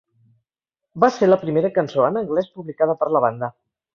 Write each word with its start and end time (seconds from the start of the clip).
Va 1.03 1.09
ser 1.17 1.29
la 1.29 1.37
primera 1.43 1.71
cançó 1.77 2.07
en 2.07 2.19
anglès 2.23 2.51
publicada 2.57 2.99
per 3.03 3.13
la 3.17 3.25
banda. 3.29 3.53